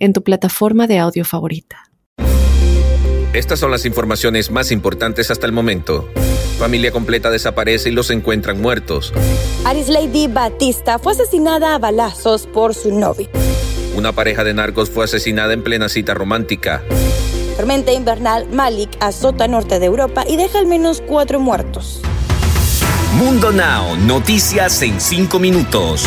[0.00, 1.90] en tu plataforma de audio favorita.
[3.32, 6.08] Estas son las informaciones más importantes hasta el momento.
[6.58, 9.12] Familia completa desaparece y los encuentran muertos.
[9.64, 13.28] Aris Lady Batista fue asesinada a balazos por su novio.
[13.94, 16.82] Una pareja de narcos fue asesinada en plena cita romántica.
[17.56, 22.00] Tormenta invernal Malik azota norte de Europa y deja al menos cuatro muertos.
[23.14, 26.06] Mundo Now, noticias en cinco minutos.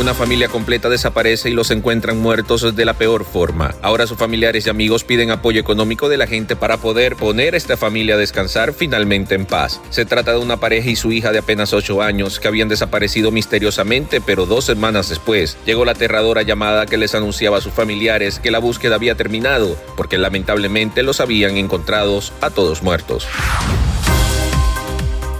[0.00, 3.74] Una familia completa desaparece y los encuentran muertos de la peor forma.
[3.82, 7.56] Ahora sus familiares y amigos piden apoyo económico de la gente para poder poner a
[7.56, 9.80] esta familia a descansar finalmente en paz.
[9.90, 13.32] Se trata de una pareja y su hija de apenas 8 años que habían desaparecido
[13.32, 18.38] misteriosamente, pero dos semanas después llegó la aterradora llamada que les anunciaba a sus familiares
[18.38, 23.26] que la búsqueda había terminado, porque lamentablemente los habían encontrados a todos muertos.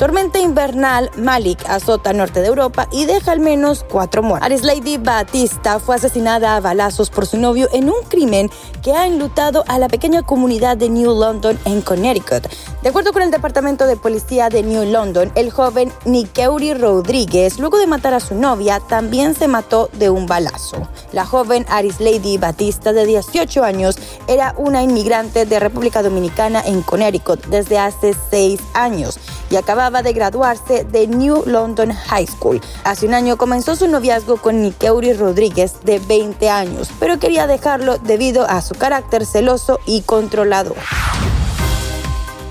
[0.00, 4.46] Tormenta invernal Malik azota norte de Europa y deja al menos cuatro muertos.
[4.46, 8.48] Aris Lady Batista fue asesinada a balazos por su novio en un crimen
[8.82, 12.48] que ha enlutado a la pequeña comunidad de New London en Connecticut.
[12.82, 17.76] De acuerdo con el Departamento de Policía de New London, el joven Nikeuri Rodríguez, luego
[17.76, 20.88] de matar a su novia, también se mató de un balazo.
[21.12, 23.98] La joven Aris Lady Batista, de 18 años,
[24.28, 29.20] era una inmigrante de República Dominicana en Connecticut desde hace seis años
[29.50, 32.60] y acababa de graduarse de New London High School.
[32.84, 37.98] Hace un año comenzó su noviazgo con Nikeuri Rodríguez, de 20 años, pero quería dejarlo
[37.98, 40.76] debido a su carácter celoso y controlador.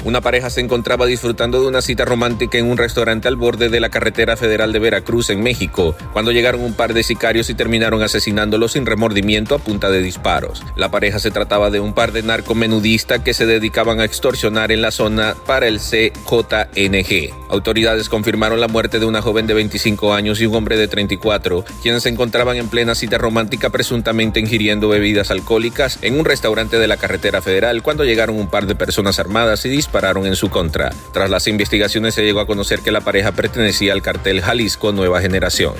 [0.06, 3.82] Una pareja se encontraba disfrutando de una cita romántica en un restaurante al borde de
[3.82, 8.02] la carretera federal de Veracruz en México, cuando llegaron un par de sicarios y terminaron
[8.02, 10.64] asesinándolos sin remordimiento a punta de disparos.
[10.78, 14.82] La pareja se trataba de un par de narcomenudistas que se dedicaban a extorsionar en
[14.82, 17.34] la zona para el CJNG.
[17.50, 21.66] Autoridades confirmaron la muerte de una joven de 25 años y un hombre de 34,
[21.82, 26.88] quienes se encontraban en plena cita romántica presuntamente ingiriendo bebidas alcohólicas en un restaurante de
[26.88, 30.92] la carretera federal cuando llegaron un par de personas armadas y en su contra.
[31.14, 35.22] Tras las investigaciones se llegó a conocer que la pareja pertenecía al cartel Jalisco Nueva
[35.22, 35.74] Generación.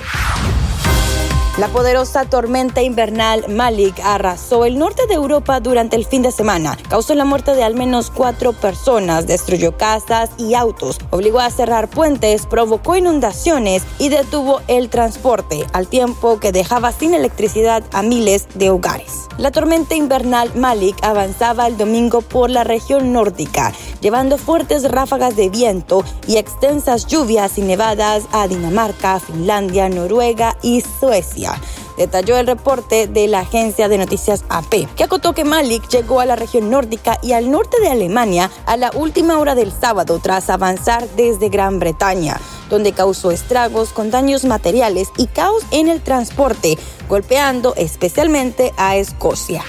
[1.58, 6.78] La poderosa tormenta invernal Malik arrasó el norte de Europa durante el fin de semana.
[6.88, 11.88] Causó la muerte de al menos cuatro personas, destruyó casas y autos, obligó a cerrar
[11.88, 18.46] puentes, provocó inundaciones y detuvo el transporte, al tiempo que dejaba sin electricidad a miles
[18.54, 19.28] de hogares.
[19.36, 25.48] La tormenta invernal Malik avanzaba el domingo por la región nórdica, llevando fuertes ráfagas de
[25.48, 31.60] viento y extensas lluvias y nevadas a Dinamarca, Finlandia, Noruega y Suecia
[32.00, 36.24] detalló el reporte de la agencia de noticias AP, que acotó que Malik llegó a
[36.24, 40.48] la región nórdica y al norte de Alemania a la última hora del sábado tras
[40.48, 42.40] avanzar desde Gran Bretaña,
[42.70, 49.62] donde causó estragos con daños materiales y caos en el transporte, golpeando especialmente a Escocia.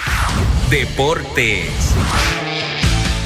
[0.70, 1.68] Deportes.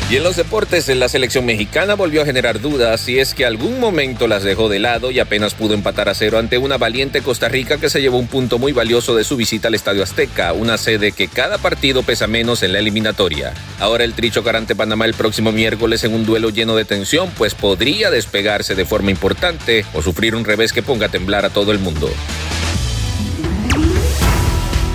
[0.07, 3.79] Y en los deportes, la selección mexicana volvió a generar dudas si es que algún
[3.79, 7.49] momento las dejó de lado y apenas pudo empatar a cero ante una valiente Costa
[7.49, 10.77] Rica que se llevó un punto muy valioso de su visita al Estadio Azteca, una
[10.77, 13.55] sede que cada partido pesa menos en la eliminatoria.
[13.79, 17.55] Ahora el Tricho ante Panamá el próximo miércoles en un duelo lleno de tensión, pues
[17.55, 21.71] podría despegarse de forma importante o sufrir un revés que ponga a temblar a todo
[21.71, 22.11] el mundo.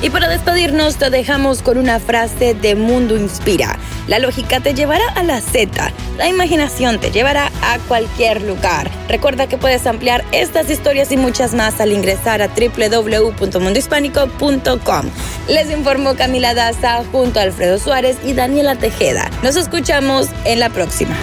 [0.03, 3.79] Y para despedirnos te dejamos con una frase de Mundo Inspira.
[4.11, 8.91] La lógica te llevará a la Z, la imaginación te llevará a cualquier lugar.
[9.07, 15.07] Recuerda que puedes ampliar estas historias y muchas más al ingresar a www.mundohispánico.com.
[15.49, 19.31] Les informó Camila Daza junto a Alfredo Suárez y Daniela Tejeda.
[19.45, 21.17] Nos escuchamos en la próxima.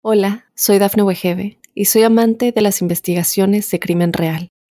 [0.00, 4.52] Hola, soy Dafne Wegebe y soy amante de las investigaciones de crimen real.